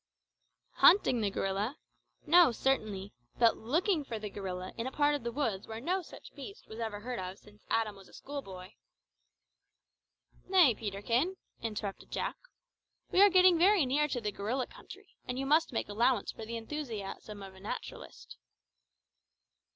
"Hunting 0.77 1.21
the 1.21 1.29
gorilla? 1.29 1.77
no, 2.25 2.51
certainly; 2.51 3.13
but 3.37 3.55
looking 3.57 4.03
for 4.03 4.17
the 4.17 4.31
gorilla 4.31 4.73
in 4.75 4.87
a 4.87 4.91
part 4.91 5.13
of 5.13 5.21
the 5.21 5.31
woods 5.31 5.67
where 5.67 5.79
no 5.79 6.01
such 6.01 6.33
beast 6.33 6.65
was 6.67 6.79
ever 6.79 7.01
heard 7.01 7.19
of 7.19 7.37
since 7.37 7.67
Adam 7.69 7.95
was 7.97 8.09
a 8.09 8.13
schoolboy" 8.13 8.71
"Nay, 10.49 10.73
Peterkin," 10.73 11.35
interrupted 11.61 12.09
Jack; 12.11 12.35
"we 13.11 13.21
are 13.21 13.29
getting 13.29 13.59
very 13.59 13.85
near 13.85 14.07
to 14.07 14.19
the 14.19 14.31
gorilla 14.31 14.65
country, 14.65 15.09
and 15.27 15.37
you 15.37 15.45
must 15.45 15.71
make 15.71 15.87
allowance 15.87 16.31
for 16.31 16.47
the 16.47 16.57
enthusiasm 16.57 17.43
of 17.43 17.53
a 17.53 17.59
naturalist." 17.59 18.37